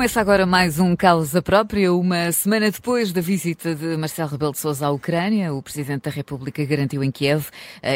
[0.00, 1.92] Começa agora mais um Causa Própria.
[1.92, 6.10] Uma semana depois da visita de Marcelo Rebelo de Sousa à Ucrânia, o Presidente da
[6.10, 7.50] República garantiu em Kiev uh,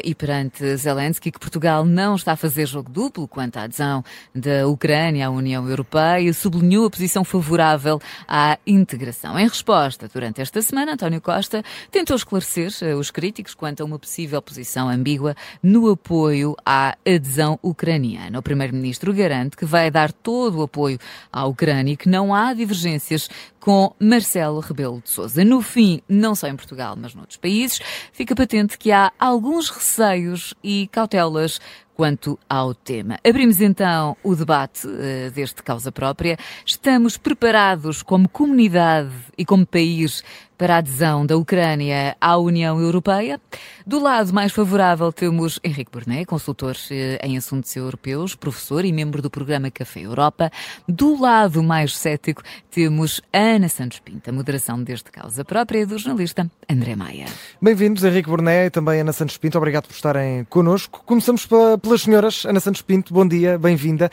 [0.04, 4.04] e perante Zelensky que Portugal não está a fazer jogo duplo quanto à adesão
[4.34, 7.98] da Ucrânia à União Europeia e sublinhou a posição favorável
[8.28, 9.38] à integração.
[9.38, 13.98] Em resposta, durante esta semana, António Costa tentou esclarecer uh, os críticos quanto a uma
[13.98, 18.40] possível posição ambígua no apoio à adesão ucraniana.
[18.40, 20.98] O Primeiro-Ministro garante que vai dar todo o apoio
[21.32, 23.30] à Ucrânia e que não há divergências
[23.60, 25.44] com Marcelo Rebelo de Sousa.
[25.44, 27.80] No fim, não só em Portugal, mas noutros países,
[28.12, 31.60] fica patente que há alguns receios e cautelas
[31.94, 33.18] quanto ao tema.
[33.26, 36.36] Abrimos então o debate uh, deste causa própria.
[36.66, 40.22] Estamos preparados como comunidade e como país
[40.56, 43.40] para a adesão da Ucrânia à União Europeia.
[43.86, 49.20] Do lado mais favorável temos Henrique Burnet, consultor uh, em assuntos europeus, professor e membro
[49.20, 50.50] do programa Café Europa.
[50.88, 56.50] Do lado mais cético temos Ana Santos Pinta, moderação deste causa própria e do jornalista
[56.68, 57.26] André Maia.
[57.60, 59.58] Bem-vindos, Henrique Burnet e também Ana Santos Pinto.
[59.58, 61.02] Obrigado por estarem connosco.
[61.04, 62.46] Começamos pela pelas senhoras.
[62.46, 64.10] Ana Santos Pinto, bom dia, bem-vinda.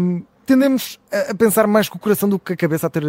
[0.00, 3.06] Um, tendemos a pensar mais com o coração do que a cabeça, a ter eh,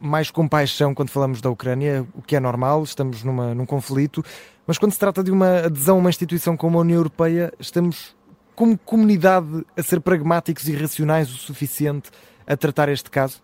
[0.00, 4.24] mais compaixão quando falamos da Ucrânia, o que é normal, estamos numa, num conflito,
[4.66, 8.16] mas quando se trata de uma adesão a uma instituição como a União Europeia, estamos
[8.54, 12.10] como comunidade a ser pragmáticos e racionais o suficiente
[12.46, 13.42] a tratar este caso?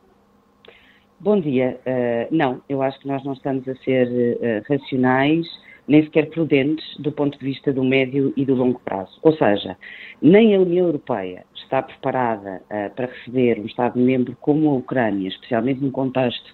[1.18, 1.80] Bom dia.
[1.86, 5.46] Uh, não, eu acho que nós não estamos a ser uh, racionais
[5.88, 9.18] nem sequer prudentes do ponto de vista do médio e do longo prazo.
[9.22, 9.76] Ou seja,
[10.20, 15.80] nem a União Europeia está preparada uh, para receber um Estado-membro como a Ucrânia, especialmente
[15.80, 16.46] num contexto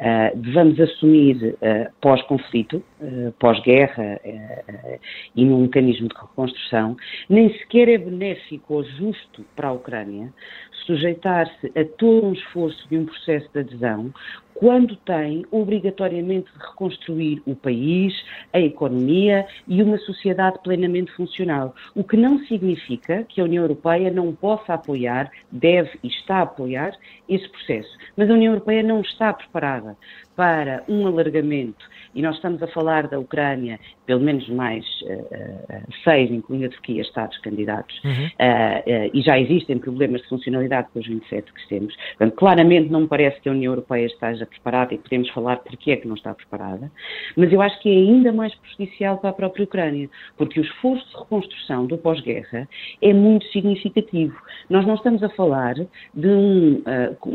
[0.00, 2.82] uh, de vamos assumir uh, pós-conflito,
[3.38, 4.20] pós-guerra
[5.34, 6.96] e num mecanismo de reconstrução,
[7.28, 10.32] nem sequer é benéfico ou justo para a Ucrânia
[10.88, 14.10] sujeitar-se a todo um esforço de um processo de adesão
[14.54, 18.12] quando tem obrigatoriamente de reconstruir o país,
[18.52, 21.74] a economia e uma sociedade plenamente funcional.
[21.94, 26.42] O que não significa que a União Europeia não possa apoiar, deve e está a
[26.42, 26.92] apoiar
[27.28, 27.96] esse processo.
[28.16, 29.96] Mas a União Europeia não está preparada
[30.38, 31.84] para um alargamento,
[32.14, 36.68] e nós estamos a falar da Ucrânia, pelo menos mais uh, uh, seis, incluindo a
[36.68, 38.26] Turquia, Estados candidatos, uhum.
[38.26, 41.96] uh, e já existem problemas de funcionalidade com os 27 que temos.
[42.16, 45.90] Portanto, claramente não me parece que a União Europeia esteja preparada e podemos falar porque
[45.90, 46.88] é que não está preparada,
[47.36, 51.04] mas eu acho que é ainda mais prejudicial para a própria Ucrânia, porque o esforço
[51.10, 52.68] de reconstrução do pós-guerra
[53.02, 54.36] é muito significativo.
[54.70, 56.82] Nós não estamos a falar de um,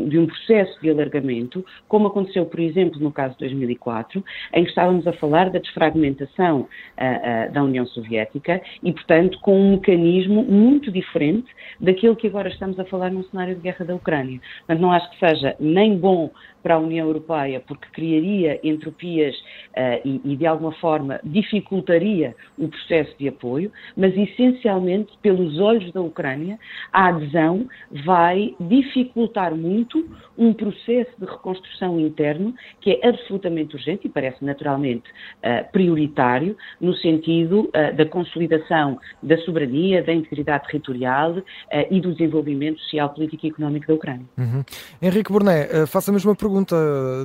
[0.08, 4.64] de um processo de alargamento, como aconteceu, por exemplo, exemplo, no caso de 2004, em
[4.64, 9.70] que estávamos a falar da desfragmentação uh, uh, da União Soviética e, portanto, com um
[9.72, 11.48] mecanismo muito diferente
[11.80, 14.40] daquilo que agora estamos a falar no cenário de guerra da Ucrânia.
[14.58, 16.30] Portanto, não acho que seja nem bom
[16.62, 22.68] para a União Europeia, porque criaria entropias uh, e, e, de alguma forma, dificultaria o
[22.68, 26.58] processo de apoio, mas essencialmente, pelos olhos da Ucrânia,
[26.90, 27.68] a adesão
[28.04, 32.54] vai dificultar muito um processo de reconstrução interno
[32.84, 35.08] que é absolutamente urgente e parece naturalmente
[35.38, 41.42] uh, prioritário no sentido uh, da consolidação da soberania, da integridade territorial
[41.90, 44.26] e do desenvolvimento social, político e económico da Ucrânia.
[44.36, 44.62] Uhum.
[45.00, 46.76] Henrique Burné, faço a mesma pergunta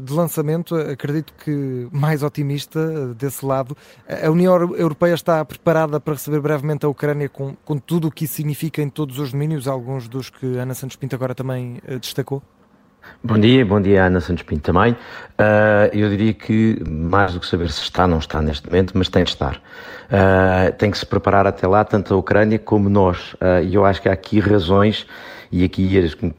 [0.02, 3.76] de lançamento, acredito que mais otimista desse lado.
[4.08, 8.24] A União Europeia está preparada para receber brevemente a Ucrânia com, com tudo o que
[8.24, 12.42] isso significa em todos os domínios, alguns dos que Ana Santos Pinto agora também destacou?
[13.22, 14.94] Bom dia, bom dia Ana Santos Pinto também.
[14.94, 19.10] Uh, eu diria que mais do que saber se está, não está neste momento, mas
[19.10, 19.56] tem de estar.
[19.56, 23.34] Uh, tem que se preparar até lá, tanto a Ucrânia como nós.
[23.34, 25.06] Uh, e eu acho que há aqui razões
[25.52, 25.90] e aqui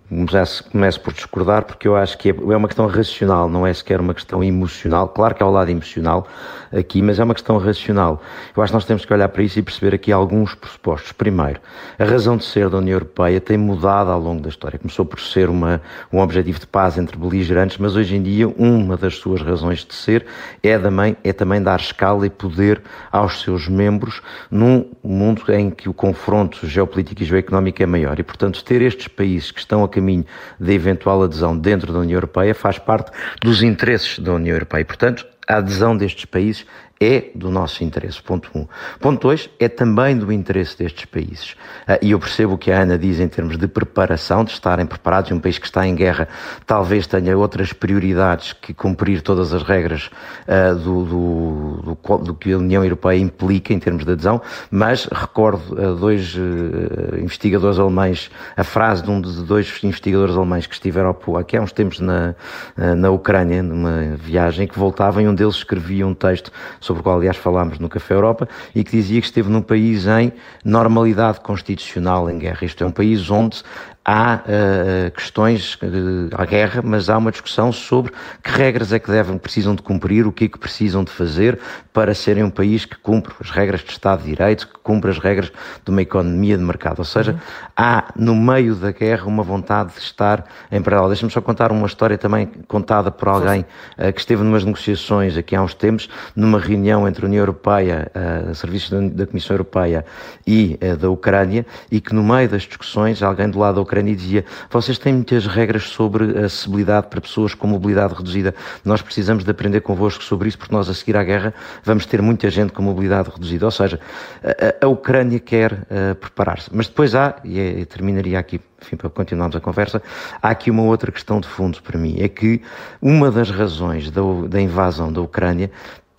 [0.08, 3.72] começo, começo por discordar, porque eu acho que é, é uma questão racional, não é
[3.74, 5.08] sequer uma questão emocional.
[5.08, 6.28] Claro que há o lado emocional
[6.72, 8.22] aqui, mas é uma questão racional.
[8.56, 11.12] Eu acho que nós temos que olhar para isso e perceber aqui alguns pressupostos.
[11.12, 11.60] Primeiro,
[11.98, 14.78] a razão de ser da União Europeia tem mudado ao longo da história.
[14.78, 15.82] Começou por ser uma,
[16.12, 19.94] um objetivo de paz entre beligerantes, mas hoje em dia uma das suas razões de
[19.94, 20.26] ser
[20.62, 25.88] é também, é também dar escala e poder aos seus membros num mundo em que
[25.88, 28.18] o confronto geopolítico e geoeconómico é maior.
[28.18, 30.24] E, portanto, ter este estes países que estão a caminho
[30.58, 33.10] da eventual adesão dentro da União Europeia faz parte
[33.40, 34.84] dos interesses da União Europeia.
[34.84, 36.66] Portanto, a adesão destes países
[37.00, 38.66] é do nosso interesse, ponto um.
[39.00, 41.52] Ponto dois, é também do interesse destes países.
[41.88, 44.84] Uh, e eu percebo o que a Ana diz em termos de preparação, de estarem
[44.84, 46.28] preparados, e um país que está em guerra
[46.66, 50.10] talvez tenha outras prioridades que cumprir todas as regras
[50.46, 55.06] uh, do, do, do, do, que a União Europeia implica em termos de adesão, mas
[55.06, 60.74] recordo a dois uh, investigadores alemães, a frase de um de dois investigadores alemães que
[60.74, 62.34] estiveram aqui há uns tempos na,
[62.76, 67.16] na Ucrânia, numa viagem, que voltavam e um deles escrevia um texto sobre o qual,
[67.16, 70.32] aliás, falámos no Café Europa, e que dizia que esteve num país em
[70.64, 72.64] normalidade constitucional em guerra.
[72.64, 73.62] Isto é um país onde
[74.04, 78.12] há uh, questões, uh, há guerra, mas há uma discussão sobre
[78.42, 81.58] que regras é que devem, precisam de cumprir, o que é que precisam de fazer
[81.92, 85.18] para serem um país que cumpre as regras de Estado de Direito, que cumpre as
[85.18, 85.52] regras
[85.84, 87.00] de uma economia de mercado.
[87.00, 87.38] Ou seja, uhum.
[87.76, 91.08] há no meio da guerra uma vontade de estar em paralelo.
[91.08, 93.64] Deixa-me só contar uma história também contada por alguém
[93.98, 98.10] uh, que esteve numas negociações aqui há uns tempos, numa reunião entre a União Europeia,
[98.14, 100.04] uh, serviços da, da, Comissão Europeia
[100.46, 104.44] e da Ucrânia, e que no meio das discussões, alguém do lado da Ucrânia dizia:
[104.70, 108.54] Vocês têm muitas regras sobre acessibilidade para pessoas com mobilidade reduzida.
[108.84, 111.54] Nós precisamos de aprender convosco sobre isso, porque nós, a seguir à guerra,
[111.84, 113.64] vamos ter muita gente com mobilidade reduzida.
[113.64, 114.00] Ou seja,
[114.42, 116.70] a, a Ucrânia quer uh, preparar-se.
[116.72, 120.02] Mas depois há, e, é, e terminaria aqui enfim, para continuarmos a conversa,
[120.42, 122.62] há aqui uma outra questão de fundo para mim, é que
[123.00, 125.70] uma das razões da, da invasão da Ucrânia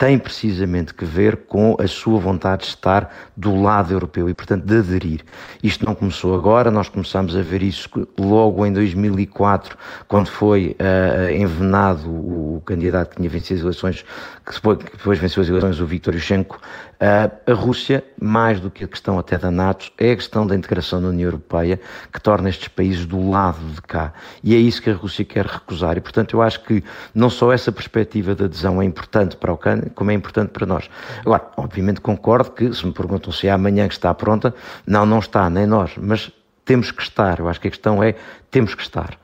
[0.01, 4.65] tem precisamente que ver com a sua vontade de estar do lado europeu e, portanto,
[4.65, 5.21] de aderir.
[5.61, 7.87] Isto não começou agora, nós começamos a ver isso
[8.19, 9.77] logo em 2004,
[10.07, 14.03] quando foi uh, envenenado o candidato que tinha vencido as eleições,
[14.43, 16.59] que depois, que depois venceu as eleições, o Viktor Yushchenko.
[17.03, 21.01] A Rússia, mais do que a questão até da NATO, é a questão da integração
[21.01, 21.79] na União Europeia
[22.13, 24.13] que torna estes países do lado de cá.
[24.43, 25.97] E é isso que a Rússia quer recusar.
[25.97, 26.83] E, portanto, eu acho que
[27.15, 30.67] não só essa perspectiva de adesão é importante para a Ucrânia, como é importante para
[30.67, 30.87] nós.
[31.21, 34.53] Agora, obviamente concordo que, se me perguntam se é amanhã que está pronta,
[34.85, 36.31] não, não está, nem nós, mas
[36.63, 37.39] temos que estar.
[37.39, 38.13] Eu acho que a questão é,
[38.51, 39.17] temos que estar.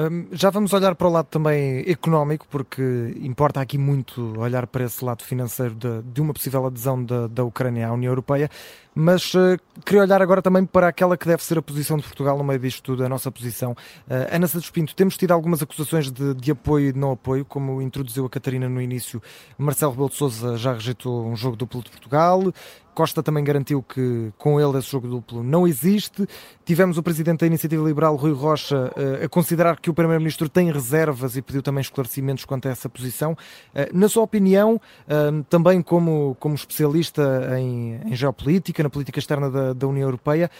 [0.00, 4.84] Hum, já vamos olhar para o lado também económico, porque importa aqui muito olhar para
[4.84, 8.48] esse lado financeiro de, de uma possível adesão da, da Ucrânia à União Europeia,
[8.94, 12.38] mas uh, queria olhar agora também para aquela que deve ser a posição de Portugal
[12.38, 13.72] no meio disto tudo, a nossa posição.
[13.72, 17.44] Uh, Ana Santos Pinto, temos tido algumas acusações de, de, apoio e de não apoio,
[17.44, 19.20] como introduziu a Catarina no início.
[19.56, 22.40] Marcelo Rebelo de Sousa já rejeitou um jogo duplo de Portugal,
[22.98, 26.26] Costa também garantiu que com ele esse jogo duplo não existe.
[26.64, 30.68] Tivemos o presidente da Iniciativa Liberal, Rui Rocha, eh, a considerar que o primeiro-ministro tem
[30.72, 33.38] reservas e pediu também esclarecimentos quanto a essa posição.
[33.72, 39.48] Eh, na sua opinião, eh, também como, como especialista em, em geopolítica, na política externa
[39.48, 40.50] da, da União Europeia,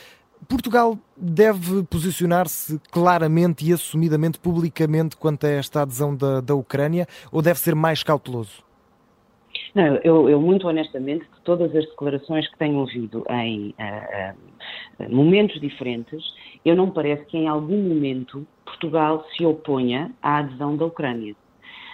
[0.47, 7.43] Portugal deve posicionar-se claramente e assumidamente, publicamente, quanto a esta adesão da, da Ucrânia, ou
[7.43, 8.68] deve ser mais cauteloso?
[9.75, 14.35] Não, eu, eu, muito honestamente, de todas as declarações que tenho ouvido em uh,
[15.05, 16.25] uh, momentos diferentes,
[16.65, 21.35] eu não parece que em algum momento Portugal se oponha à adesão da Ucrânia.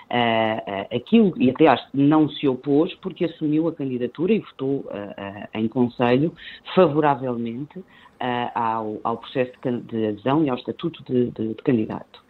[0.04, 4.84] Uh, aquilo, e que não se opôs porque assumiu a candidatura e votou
[5.54, 6.32] em Conselho
[6.74, 7.82] favoravelmente
[8.54, 12.22] ao, ao, processo de, de, adesão e ao estatuto de, de, de candidato.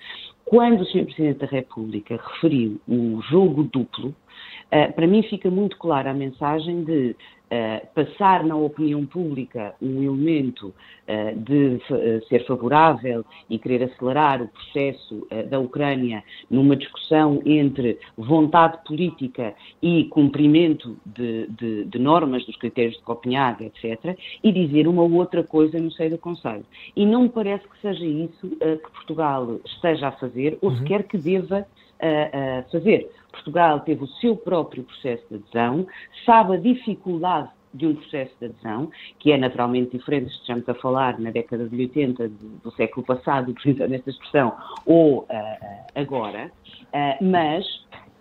[0.54, 1.06] Quando o Sr.
[1.06, 4.14] Presidente da República referiu o jogo duplo,
[4.70, 7.16] eh, para mim fica muito clara a mensagem de
[7.54, 11.80] uh, passar na opinião pública um elemento uh, de
[12.28, 20.04] ser favorável e querer acelerar o processo da Ucrânia numa discussão entre vontade política e
[20.04, 25.78] cumprimento de, de, de, normas dos critérios de Copenhague, etc., e dizer uma outra coisa
[25.78, 26.64] no seio do Conselho.
[26.96, 30.78] E não me parece que seja isso que Portugal esteja a fazer ou uhum.
[30.78, 31.66] sequer que deva
[32.70, 33.10] fazer.
[33.30, 35.86] Portugal teve o seu próprio processo de adesão,
[36.24, 41.18] sabe a dificuldade de um processo de adesão, que é naturalmente diferente estamos a falar
[41.18, 44.54] na década de 80 do, do século passado, utilizando esta expressão,
[44.86, 45.26] ou uh,
[45.94, 46.50] agora,
[46.92, 47.66] uh, mas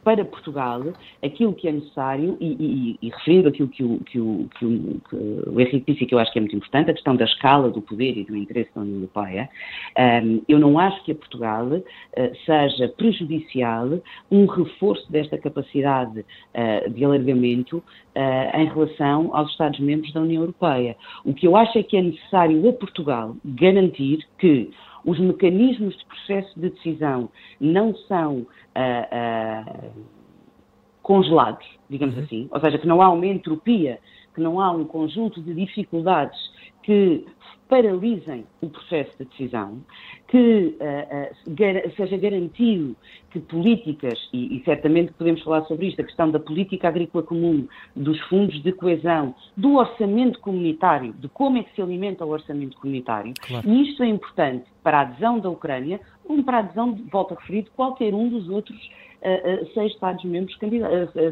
[0.04, 0.82] para Portugal
[1.24, 5.02] aquilo que é necessário, e, e, e referindo aquilo que o, que, o, que, o,
[5.10, 5.16] que
[5.50, 7.82] o Henrique disse que eu acho que é muito importante, a questão da escala do
[7.82, 9.50] poder e do interesse da União Europeia,
[10.24, 11.82] um, eu não acho que a Portugal uh,
[12.46, 14.00] seja prejudicial
[14.32, 20.96] um reforço desta capacidade uh, de alargamento uh, em relação aos Estados-membros da União Europeia.
[21.24, 24.70] O que eu acho é que é necessário a Portugal garantir que
[25.06, 27.30] os mecanismos de processo de decisão
[27.60, 29.92] não são uh, uh,
[31.02, 32.24] congelados, digamos uhum.
[32.24, 34.00] assim, ou seja, que não há uma entropia,
[34.34, 36.40] que não há um conjunto de dificuldades
[36.82, 37.26] que
[37.68, 39.82] paralisem o processo de decisão,
[40.34, 42.96] que uh, uh, gar seja garantido
[43.30, 47.68] que políticas, e, e, certamente podemos falar sobre isto, a questão da política agrícola comum,
[47.96, 52.76] dos fundos de coesão, do orçamento comunitário, de como é que se alimenta o orçamento
[52.78, 53.70] comunitário, claro.
[53.70, 57.40] e isto é importante para a adesão da Ucrânia, como para a adesão, volto a
[57.40, 58.80] referir, de qualquer um dos outros
[59.74, 60.58] seis Estados-membros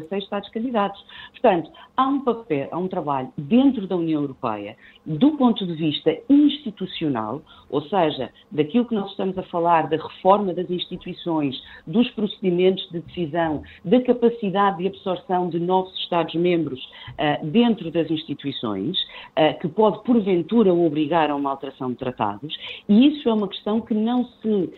[0.08, 1.04] seis Estados candidatos.
[1.32, 6.16] Portanto, há um papel, há um trabalho dentro da União Europeia, do ponto de vista
[6.28, 12.88] institucional, ou seja, daquilo que nós estamos a falar, da reforma das instituições, dos procedimentos
[12.90, 18.98] de decisão, da capacidade de absorção de novos Estados-membros uh, dentro das instituições,
[19.36, 22.56] uh, que pode, porventura, obrigar a uma alteração de tratados,
[22.88, 24.70] e isso é uma questão que não se uh,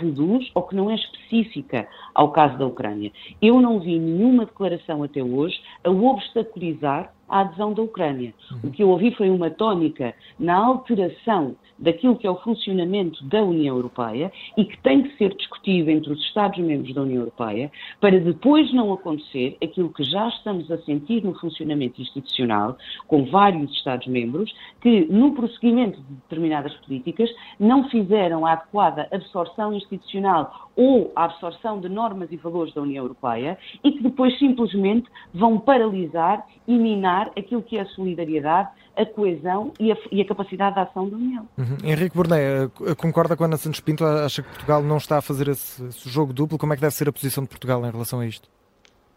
[0.00, 3.10] reduz ou que não é específica ao caso da Ucrânia.
[3.40, 8.32] Eu não vi nenhuma declaração até hoje a obstaculizar a adesão da Ucrânia.
[8.62, 13.42] O que eu ouvi foi uma tónica na alteração daquilo que é o funcionamento da
[13.42, 17.70] União Europeia e que tem que ser discutido entre os Estados-membros da União Europeia
[18.00, 23.70] para depois não acontecer aquilo que já estamos a sentir no funcionamento institucional, com vários
[23.72, 31.24] Estados-membros, que no prosseguimento de determinadas políticas não fizeram a adequada absorção institucional ou a
[31.24, 36.78] absorção de normas e valores da União Europeia e que depois simplesmente vão paralisar e
[36.78, 41.08] minar aquilo que é a solidariedade a coesão e a, e a, capacidade de ação
[41.08, 41.48] da União.
[41.56, 41.76] Uhum.
[41.84, 44.04] Henrique Burné, eh, concorda com a Ana Santos Pinto?
[44.04, 46.58] Acha que Portugal não está a fazer esse, esse jogo duplo?
[46.58, 48.48] Como é que deve ser a posição de Portugal em relação a isto?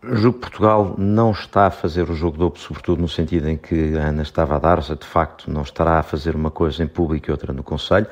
[0.04, 3.96] Julgo que Portugal não está a fazer o jogo duplo, sobretudo no sentido em que
[3.96, 7.30] a Ana estava a dar, de facto não estará a fazer uma coisa em público
[7.30, 8.08] e outra no Conselho.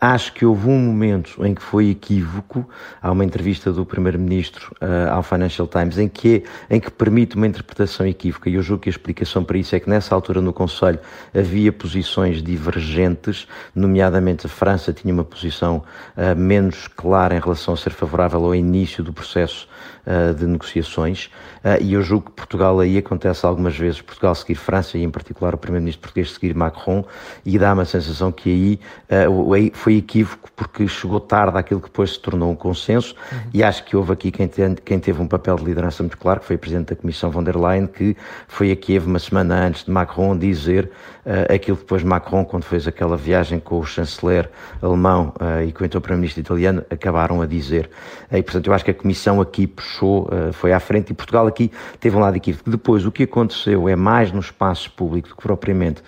[0.00, 2.68] Acho que houve um momento em que foi equívoco.
[3.00, 7.46] Há uma entrevista do Primeiro-Ministro uh, ao Financial Times em que, em que permite uma
[7.46, 8.50] interpretação equívoca.
[8.50, 10.98] E eu julgo que a explicação para isso é que nessa altura no Conselho
[11.34, 15.82] havia posições divergentes, nomeadamente a França tinha uma posição
[16.16, 19.66] uh, menos clara em relação a ser favorável ao início do processo
[20.06, 21.30] uh, de negociações.
[21.80, 25.54] e eu julgo que Portugal aí acontece algumas vezes, Portugal seguir França e em particular
[25.54, 27.04] o Primeiro-Ministro português seguir Macron,
[27.44, 28.80] e dá uma sensação que aí,
[29.54, 33.38] aí equívoco porque chegou tarde àquilo que depois se tornou um consenso uhum.
[33.52, 34.48] e acho que houve aqui quem,
[34.84, 37.42] quem, teve um papel de liderança muito claro, que foi o Presidente da Comissão von
[37.42, 38.16] der Leyen, que
[38.48, 40.90] foi a Kiev uma semana antes de Macron dizer
[41.24, 44.48] uh, aquilo que depois Macron, quando fez aquela viagem com o chanceler
[44.80, 47.90] alemão uh, e com o então Primeiro-Ministro italiano, acabaram a dizer.
[48.30, 51.46] Uh, e, portanto, eu acho que a Comissão aqui puxou, foi à frente e Portugal
[51.46, 52.70] aqui teve um lado equívoco.
[52.70, 56.02] Depois, o que aconteceu é mais no espaço público do que propriamente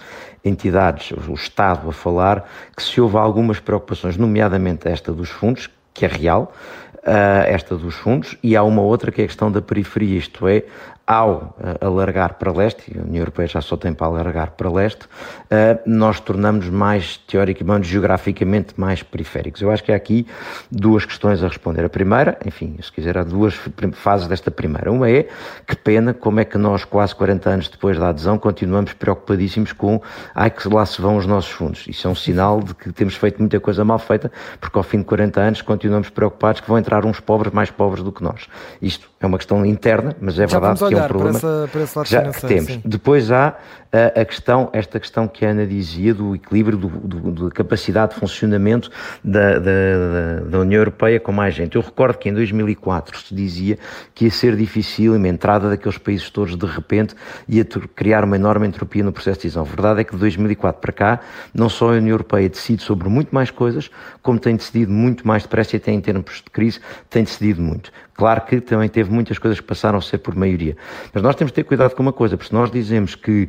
[0.44, 6.06] entidades, o Estado a falar, que se houve algumas preocupações, nomeadamente esta dos fundos, que
[6.06, 6.54] é real,
[6.96, 10.48] uh, esta dos fundos, e há uma outra que é a questão da periferia, isto
[10.48, 10.64] é,
[11.08, 14.70] ao uh, alargar para leste, e a União Europeia já só tem para alargar para
[14.70, 19.62] leste, uh, nós tornamos mais, teoricamente, geograficamente mais periféricos.
[19.62, 20.26] Eu acho que há aqui
[20.70, 21.82] duas questões a responder.
[21.82, 23.58] A primeira, enfim, se quiser, há duas
[23.94, 24.92] fases desta primeira.
[24.92, 25.26] Uma é,
[25.66, 30.02] que pena, como é que nós, quase 40 anos depois da adesão, continuamos preocupadíssimos com,
[30.34, 31.86] ai, que lá se vão os nossos fundos.
[31.88, 34.98] Isso é um sinal de que temos feito muita coisa mal feita, porque ao fim
[34.98, 38.46] de 40 anos continuamos preocupados que vão entrar uns pobres mais pobres do que nós.
[38.82, 41.82] Isto é uma questão interna, mas é já verdade que é um problema para, para
[41.82, 42.72] esse lado já, que temos.
[42.72, 42.82] Sim.
[42.84, 43.56] Depois há
[43.92, 48.14] a, a, questão, esta questão que a Ana dizia do equilíbrio, do, do, da capacidade
[48.14, 48.90] de funcionamento
[49.24, 51.74] da, da, da, União Europeia com mais gente.
[51.74, 53.78] Eu recordo que em 2004 se dizia
[54.14, 57.14] que ia ser difícil a entrada daqueles países todos de repente
[57.48, 59.62] ia criar uma enorme entropia no processo de decisão.
[59.62, 61.20] A verdade é que de 2004 para cá,
[61.52, 63.90] não só a União Europeia decide sobre muito mais coisas,
[64.22, 67.90] como tem decidido muito mais depressa e até em termos de crise tem decidido muito.
[68.18, 70.76] Claro que também teve muitas coisas que passaram a ser por maioria.
[71.12, 73.48] Mas nós temos de ter cuidado com uma coisa, porque se nós dizemos que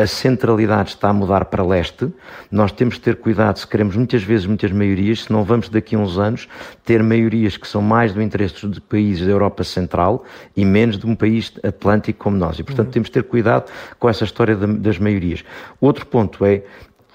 [0.00, 2.08] a centralidade está a mudar para leste,
[2.52, 5.96] nós temos de ter cuidado se queremos muitas vezes muitas maiorias, se não vamos daqui
[5.96, 6.48] a uns anos
[6.84, 10.24] ter maiorias que são mais do interesse de países da Europa Central
[10.56, 12.60] e menos de um país atlântico como nós.
[12.60, 12.92] E, portanto, uhum.
[12.92, 15.42] temos de ter cuidado com essa história das maiorias.
[15.80, 16.62] Outro ponto é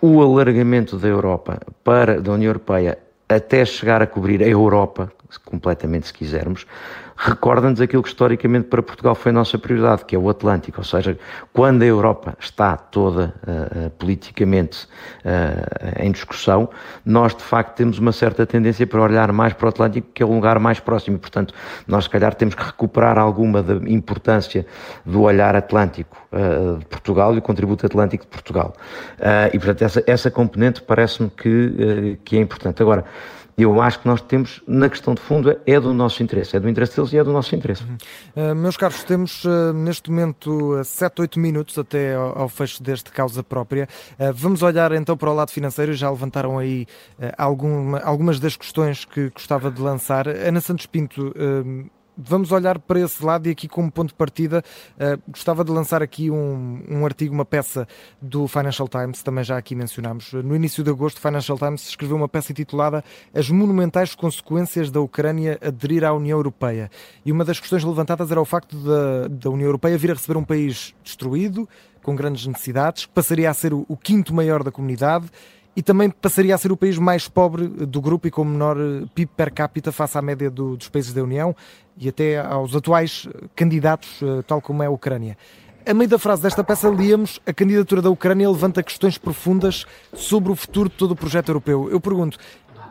[0.01, 2.97] o alargamento da Europa para, da União Europeia
[3.29, 5.09] até chegar a cobrir a Europa,
[5.45, 6.67] completamente se quisermos,
[7.15, 10.83] recorda-nos aquilo que historicamente para Portugal foi a nossa prioridade, que é o Atlântico, ou
[10.83, 11.17] seja,
[11.51, 14.87] quando a Europa está toda uh, politicamente
[15.23, 16.69] uh, em discussão,
[17.05, 20.25] nós de facto temos uma certa tendência para olhar mais para o Atlântico, que é
[20.25, 21.53] um lugar mais próximo, e portanto
[21.87, 24.65] nós se calhar temos que recuperar alguma da importância
[25.05, 28.73] do olhar atlântico uh, de Portugal e o contributo atlântico de Portugal.
[29.51, 32.81] e portanto essa, essa componente parece-me que, que é importante.
[32.81, 33.05] Agora,
[33.57, 36.67] eu acho que nós temos, na questão de fundo, é do nosso interesse, é do
[36.67, 37.83] interesse deles e é do nosso interesse.
[38.35, 42.81] Uh, meus caros, temos uh, neste momento uh, 7, 8 minutos até ao, ao fecho
[42.81, 43.87] deste causa própria.
[44.33, 46.87] Vamos olhar então para o lado financeiro, já levantaram aí
[47.37, 50.27] alguma, algumas das questões que gostava de lançar.
[50.27, 51.33] Ana Santos Pinto,
[52.17, 54.63] vamos olhar para esse lado e aqui como ponto de partida
[54.95, 57.87] uh, gostava de lançar aqui um, um, artigo, uma peça
[58.21, 60.33] do Financial Times, também já aqui mencionámos.
[60.33, 63.03] No início de agosto, o Financial Times escreveu uma peça intitulada
[63.33, 66.89] As monumentais consequências da Ucrânia aderir à União Europeia.
[67.25, 70.37] E uma das questões levantadas era o facto da, da União Europeia vir a receber
[70.37, 71.67] um país destruído,
[72.01, 75.25] com grandes necessidades, que passaria a ser o, o quinto maior da comunidade
[75.75, 79.05] e também passaria a ser o país mais pobre do grupo e com menor eh,
[79.13, 81.55] PIB per capita face à média do, dos países da União
[81.97, 85.37] e até aos atuais eh, candidatos, eh, tal como é a Ucrânia.
[85.85, 90.51] A meio da frase desta peça, líamos a candidatura da Ucrânia levanta questões profundas sobre
[90.51, 91.89] o futuro de todo o projeto europeu.
[91.89, 92.37] Eu pergunto,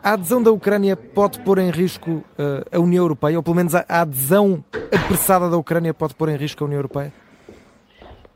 [0.03, 2.23] a adesão da Ucrânia pode pôr em risco uh,
[2.71, 6.63] a União Europeia, ou pelo menos a adesão apressada da Ucrânia pode pôr em risco
[6.63, 7.11] a União Europeia?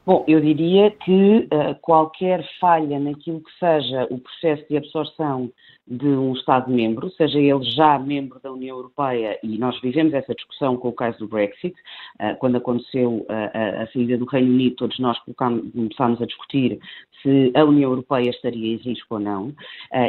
[0.07, 5.51] Bom, eu diria que uh, qualquer falha naquilo que seja o processo de absorção
[5.85, 10.77] de um Estado-membro, seja ele já membro da União Europeia, e nós vivemos essa discussão
[10.77, 11.75] com o caso do Brexit,
[12.21, 16.79] uh, quando aconteceu a, a, saída do Reino Unido, todos nós começámos a discutir
[17.21, 19.55] se a União Europeia estaria em risco ou não, uh,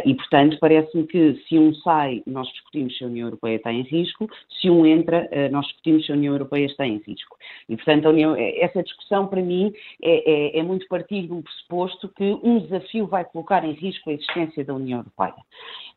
[0.04, 3.82] e portanto parece-me que se um sai, nós discutimos se a União Europeia está em
[3.82, 4.28] risco,
[4.60, 7.36] se um entra, uh, nós discutimos se a União Europeia está em risco.
[7.68, 9.72] E portanto União, essa discussão para mim
[10.02, 14.12] é, é, é muito partir um pressuposto que um desafio vai colocar em risco a
[14.12, 15.34] existência da União Europeia.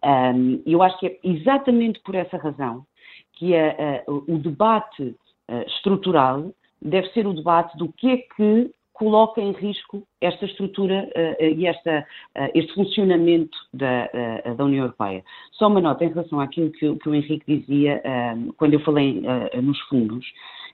[0.03, 2.85] Um, eu acho que é exatamente por essa razão
[3.33, 5.15] que a, a, o debate
[5.67, 6.51] estrutural
[6.81, 8.71] deve ser o debate do que é que
[9.01, 12.05] coloca em risco esta estrutura uh, e esta,
[12.38, 14.08] uh, este funcionamento da,
[14.46, 15.24] uh, da, União Europeia.
[15.53, 18.00] Só uma nota em relação àquilo que, que o Henrique dizia
[18.58, 19.24] quando eu falei
[19.62, 20.25] nos fundos.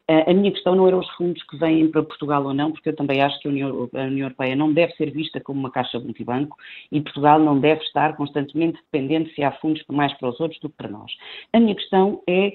[0.09, 2.95] A minha questão não eram os fundos que vêm para Portugal ou não, porque eu
[2.95, 5.99] também acho que a União, a União, Europeia não deve ser vista como uma caixa
[5.99, 6.55] multibanco
[6.91, 10.69] e Portugal não deve estar constantemente dependente se há fundos mais para os outros do
[10.69, 11.11] que para nós.
[11.51, 12.53] A minha questão é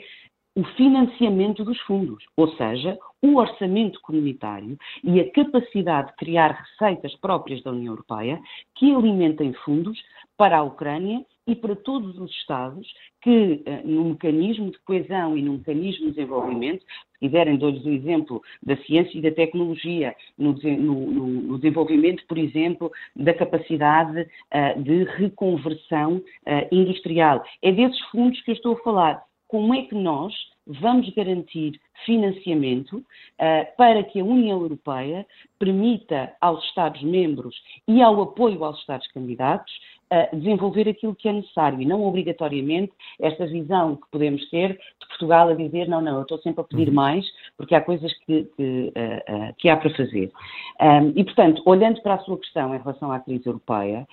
[0.54, 7.14] o financiamento dos fundos, ou seja, o orçamento comunitário e a capacidade de criar receitas
[7.16, 8.40] próprias da União Europeia
[8.74, 9.98] que alimentem fundos
[10.36, 12.86] para a Ucrânia e para todos os Estados
[13.20, 17.90] que, eh, no mecanismo de coesão e no mecanismo de desenvolvimento, se quiserem, dou-lhes o
[17.90, 21.06] exemplo da ciência e da tecnologia, no, no,
[21.42, 27.42] no desenvolvimento, por exemplo, da capacidade uh, de reconversão uh, industrial.
[27.62, 29.31] É desses fundos que eu estou a falar.
[29.52, 30.32] Como é que nós
[30.66, 35.26] vamos garantir financiamento uh, para que a União Europeia
[35.58, 37.54] permita aos Estados-membros
[37.86, 39.70] e ao apoio aos Estados-candidatos
[40.10, 45.06] uh, desenvolver aquilo que é necessário e não obrigatoriamente esta visão que podemos ter de
[45.06, 46.94] Portugal a dizer não, não, eu estou sempre a pedir uhum.
[46.94, 47.26] mais
[47.58, 50.32] porque há coisas que, que, uh, que há para fazer.
[50.80, 54.08] Um, e, portanto, olhando para a sua questão em relação à crise europeia,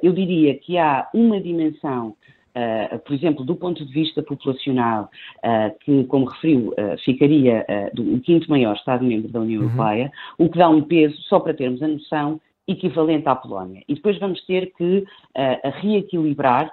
[0.00, 2.14] eu diria que há uma dimensão
[2.50, 5.08] Uh, por exemplo, do ponto de vista populacional,
[5.38, 9.68] uh, que, como referiu, uh, ficaria do, o quinto maior Estado-membro da União uhum.
[9.68, 13.82] Europeia, o que dá um peso, só para termos a noção, equivalente à Polónia.
[13.88, 15.04] E depois vamos ter que
[15.80, 16.72] reequilibrar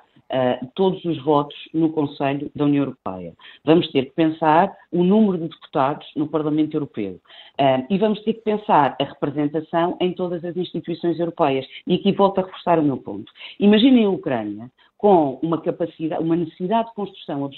[0.75, 3.33] todos os votos no Conselho da União Europeia.
[3.65, 7.19] Vamos ter que pensar o número de deputados no Parlamento Europeu.
[7.89, 11.65] E vamos ter que pensar a representação em todas as instituições europeias.
[11.87, 13.31] E aqui volto a reforçar o meu ponto.
[13.59, 17.49] Imaginem a Ucrânia com uma capacidade, uma necessidade de construção,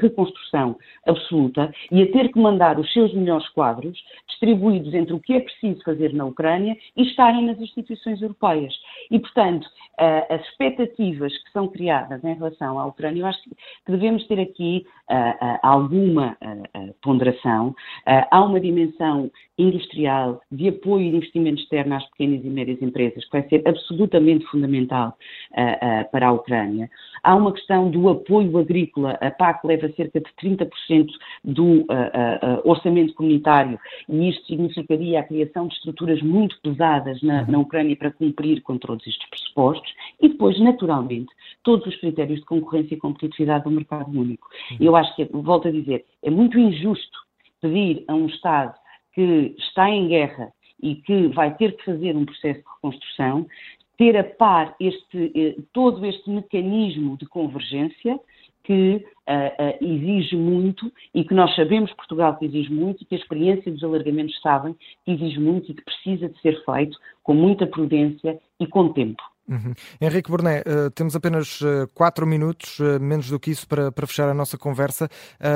[0.00, 5.34] reconstrução absoluta e a ter que mandar os seus melhores quadros distribuídos entre o que
[5.34, 8.74] é preciso fazer na Ucrânia e estarem nas instituições europeias.
[9.10, 9.68] E, portanto,
[10.28, 13.56] as expectativas que são criadas em relação à Ucrânia, eu acho que
[13.86, 14.86] devemos ter aqui
[15.62, 16.36] alguma
[17.02, 17.74] ponderação.
[18.06, 23.24] Há uma dimensão industrial de apoio e de investimento externo às pequenas e médias empresas
[23.24, 25.16] que vai ser absolutamente fundamental
[26.12, 26.88] para a Ucrânia.
[27.22, 29.18] Há uma questão do apoio agrícola.
[29.20, 31.08] A PAC leva cerca de 30%
[31.44, 37.44] do uh, uh, orçamento comunitário e isto significaria a criação de estruturas muito pesadas na,
[37.46, 41.28] na Ucrânia para cumprir com todos estes pressupostos e depois, naturalmente,
[41.62, 44.46] todos os critérios de concorrência e competitividade do mercado único.
[44.80, 47.18] Eu acho que, volto a dizer, é muito injusto
[47.60, 48.74] pedir a um Estado
[49.18, 53.48] que está em guerra e que vai ter que fazer um processo de reconstrução,
[53.96, 58.16] ter a par este, eh, todo este mecanismo de convergência
[58.62, 63.16] que uh, uh, exige muito e que nós sabemos Portugal que exige muito e que
[63.16, 67.34] a experiência dos alargamentos sabem que exige muito e que precisa de ser feito com
[67.34, 69.22] muita prudência e com tempo.
[69.48, 69.72] Uhum.
[70.00, 74.06] Henrique Borné, uh, temos apenas uh, quatro minutos, uh, menos do que isso, para, para
[74.06, 75.08] fechar a nossa conversa.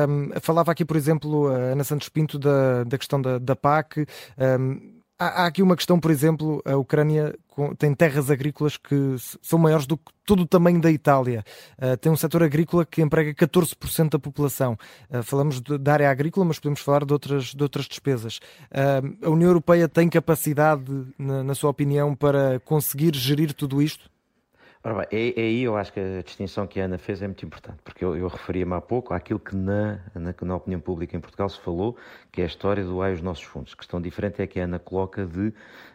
[0.08, 4.06] Um, falava aqui, por exemplo, a Ana Santos Pinto da, da questão da, da PAC.
[4.38, 7.34] Um, há, há, aqui uma questão, por exemplo, a Ucrânia
[7.78, 11.44] tem terras agrícolas que são maiores do que todo o tamanho da Itália.
[12.00, 14.76] tem um setor agrícola que emprega 14% da população.
[15.22, 18.40] falamos de, da área agrícola, mas podemos falar de outras, de outras despesas.
[19.22, 20.84] a União Europeia tem capacidade,
[21.18, 24.10] na, na sua opinião, para conseguir gerir tudo isto?
[24.84, 27.26] Ora bem, é, é, aí eu acho que a distinção que a Ana fez é
[27.26, 31.16] muito importante, porque eu, eu referia-me há pouco àquilo que na, na, na, opinião pública
[31.16, 31.96] em Portugal se falou,
[32.32, 33.74] que é a história do ai os nossos fundos.
[33.74, 35.52] A questão diferente é que a Ana coloca de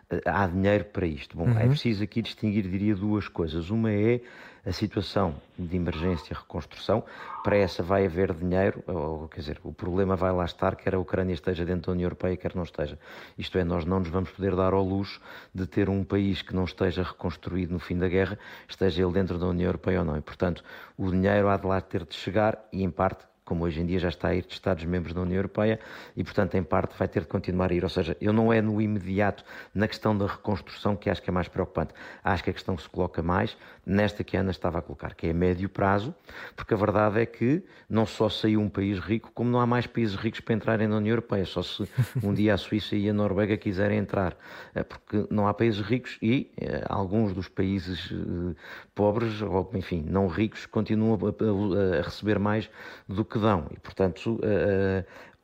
[0.10, 1.36] eh, há dinheiro para isto.
[1.36, 1.60] Bom, uhum.
[1.60, 3.70] é preciso aqui distinguir, diria, duas coisas.
[3.70, 4.22] Uma é
[4.68, 7.02] a situação de emergência e reconstrução.
[7.42, 11.00] Para essa vai haver dinheiro, ou, quer dizer, o problema vai lá estar, quer a
[11.00, 13.00] Ucrânia esteja dentro da União Europeia, quer não esteja.
[13.38, 15.22] Isto é, nós não nos vamos poder dar ao luxo
[15.56, 19.40] de ter um país que não esteja reconstruído no fim da guerra, esteja ele dentro
[19.40, 20.18] da União Europeia ou não.
[20.18, 20.62] E, portanto,
[20.98, 23.98] o dinheiro há de lá ter de chegar e, em parte, como hoje em dia
[23.98, 25.80] já está a ir de Estados-membros da União Europeia
[26.18, 27.82] e, portanto, em parte vai ter de continuar a ir.
[27.82, 31.34] Ou seja, eu não é no imediato, na questão da reconstrução, que acho que é
[31.34, 31.94] mais preocupante.
[32.22, 35.16] Acho que a questão que se coloca mais, nesta que a Ana estava a colocar,
[35.16, 36.14] que é médio prazo,
[36.56, 39.88] porque a verdade é que não só saiu um país rico, como não há mais
[39.88, 41.46] países ricos para entrarem na União Europeia.
[41.46, 41.88] Só se
[42.22, 44.38] um dia a Suíça e a Noruega quiserem entrar.
[44.76, 48.56] Eh, porque não há países ricos e eh, alguns dos países eh,
[48.94, 52.70] pobres, ou enfim, não ricos, continuam a, receber mais
[53.08, 53.68] do que dão.
[53.72, 54.40] E, portanto,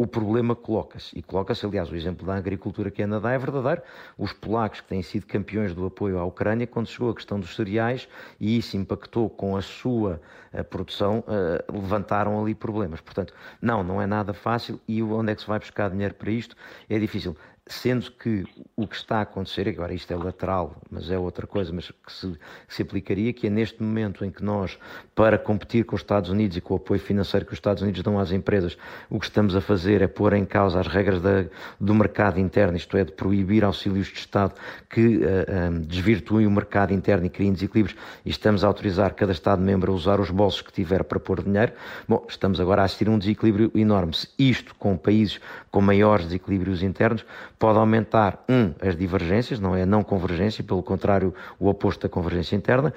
[0.04, 1.18] o problema coloca-se.
[1.18, 3.82] E coloca-se, aliás, o exemplo da agricultura que anda dá é verdadeiro.
[4.18, 7.56] Os polacos, que têm sido campeões do apoio à Ucrânia, quando chegou a questão dos
[7.56, 10.20] cereais, e isso impactou com a sua
[10.54, 11.24] uh, produção,
[11.72, 13.00] levantaram ali problemas.
[13.00, 14.80] Portanto, não, não é nada fácil.
[14.88, 16.56] E onde é que se vai buscar dinheiro para isto?
[16.90, 18.44] É difícil sendo que
[18.76, 22.12] o que está a acontecer, agora isto é lateral, mas é outra coisa, mas que
[22.12, 22.28] se,
[22.68, 24.78] que se, aplicaria, que é neste momento em que nós,
[25.16, 28.04] para competir com os Estados Unidos e com o apoio financeiro que os Estados Unidos
[28.04, 28.78] dão às empresas,
[29.10, 31.46] o que estamos a fazer é pôr em causa as regras da,
[31.80, 34.54] do mercado interno, isto é, de proibir auxílios de Estado
[34.90, 38.68] que uh, eh, um, eh, desvirtuem o mercado interno e criem desequilíbrios, e estamos a
[38.68, 41.72] autorizar cada Estado-membro a usar os bolsos que tiver para pôr dinheiro.
[42.08, 44.14] Bom, estamos agora a assistir a um desequilíbrio enorme.
[44.14, 45.40] Se isto com países
[45.72, 47.26] com maiores desequilíbrios internos,
[47.64, 52.10] pode aumentar, um, as divergências, não é a não convergência, pelo contrário, o oposto da
[52.10, 52.94] convergência interna,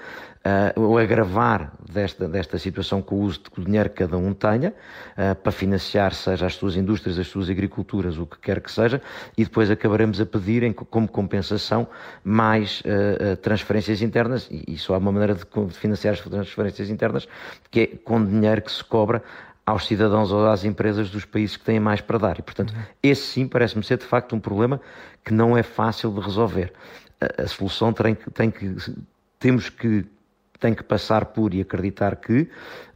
[0.77, 4.71] uh, o agravar desta, desta situação com o uso do dinheiro que cada um tenha,
[4.71, 9.01] uh, para financiar, seja as suas indústrias, as suas agriculturas, o que quer que seja,
[9.39, 11.87] e depois acabaremos a pedir, em, como compensação,
[12.25, 17.29] mais uh, transferências internas, e, e só há uma maneira de financiar as transferências internas,
[17.71, 19.23] que é com dinheiro que se cobra
[19.67, 22.39] aos cidadãos ou às empresas dos países que têm mais para dar.
[22.39, 22.83] E, portanto, uhum.
[23.03, 24.81] esse sim parece-me ser de facto um problema
[25.25, 26.73] que não é fácil de resolver.
[27.21, 28.77] A, a solução tem que, tem que,
[29.41, 30.07] temos que,
[30.61, 32.49] tem que passar por e acreditar que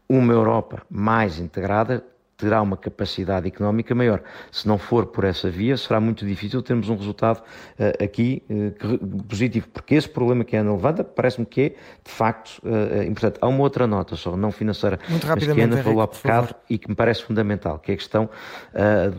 [0.08, 2.04] uma Europa mais integrada
[2.40, 4.22] terá uma capacidade económica maior.
[4.50, 9.22] Se não for por essa via, será muito difícil termos um resultado uh, aqui uh,
[9.24, 13.38] positivo, porque esse problema que a Ana levanta parece-me que é, de facto, uh, importante.
[13.40, 16.54] Há uma outra nota só, não financeira, muito mas que a Ana falou há bocado
[16.68, 18.28] e que me parece fundamental, que é a questão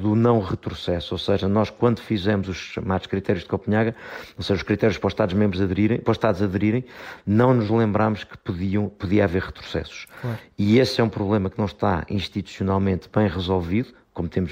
[0.01, 3.95] do não retrocesso, ou seja, nós quando fizemos os chamados critérios de Copenhaga,
[4.37, 6.83] ou seja, os critérios para os Estados-membros aderirem, para os Estados aderirem,
[7.25, 10.07] não nos lembramos que podiam, podia haver retrocessos.
[10.21, 10.37] Claro.
[10.57, 14.51] E esse é um problema que não está institucionalmente bem resolvido, como temos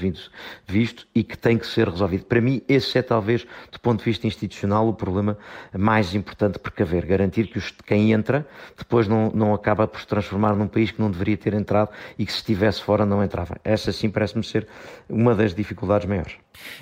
[0.68, 2.26] visto, e que tem que ser resolvido.
[2.26, 5.38] Para mim, esse é talvez, do ponto de vista institucional, o problema
[5.78, 7.06] mais importante por haver.
[7.06, 11.02] Garantir que os, quem entra depois não, não acaba por se transformar num país que
[11.02, 13.58] não deveria ter entrado e que se estivesse fora não entrava.
[13.64, 14.68] Essa sim parece-me ser
[15.10, 16.36] uma das dificuldades maiores.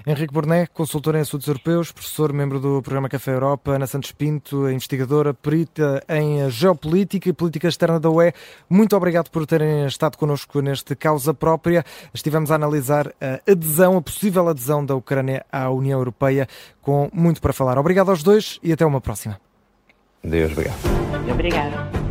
[0.05, 4.69] Henrique Borné, consultor em assuntos europeus, professor, membro do programa Café Europa, Ana Santos Pinto,
[4.69, 8.33] investigadora, perita em geopolítica e política externa da UE.
[8.69, 11.85] Muito obrigado por terem estado connosco neste Causa Própria.
[12.13, 16.47] Estivemos a analisar a adesão, a possível adesão da Ucrânia à União Europeia,
[16.81, 17.77] com muito para falar.
[17.77, 19.39] Obrigado aos dois e até uma próxima.
[20.23, 20.77] Deus, obrigado.
[21.31, 22.06] Obrigada.